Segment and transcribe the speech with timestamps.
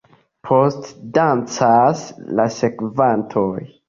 [0.47, 2.01] Poste dancas
[2.39, 3.53] la sekvantoj.